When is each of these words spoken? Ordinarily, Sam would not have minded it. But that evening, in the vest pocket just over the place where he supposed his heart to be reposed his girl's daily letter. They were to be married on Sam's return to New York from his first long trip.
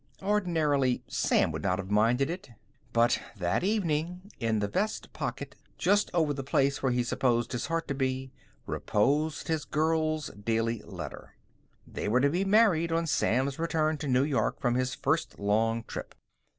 Ordinarily, 0.23 1.03
Sam 1.07 1.51
would 1.51 1.61
not 1.61 1.77
have 1.77 1.91
minded 1.91 2.27
it. 2.31 2.49
But 2.91 3.21
that 3.37 3.63
evening, 3.63 4.31
in 4.39 4.57
the 4.57 4.67
vest 4.67 5.13
pocket 5.13 5.55
just 5.77 6.09
over 6.11 6.33
the 6.33 6.43
place 6.43 6.81
where 6.81 6.91
he 6.91 7.03
supposed 7.03 7.51
his 7.51 7.67
heart 7.67 7.87
to 7.87 7.93
be 7.93 8.31
reposed 8.65 9.47
his 9.47 9.63
girl's 9.63 10.29
daily 10.31 10.81
letter. 10.87 11.35
They 11.85 12.07
were 12.07 12.19
to 12.19 12.31
be 12.31 12.43
married 12.43 12.91
on 12.91 13.05
Sam's 13.05 13.59
return 13.59 13.99
to 13.99 14.07
New 14.07 14.23
York 14.23 14.59
from 14.59 14.73
his 14.73 14.95
first 14.95 15.37
long 15.37 15.83
trip. 15.83 16.15